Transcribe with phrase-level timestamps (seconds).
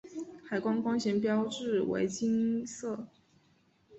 [0.43, 3.05] 海关关衔标志为金色。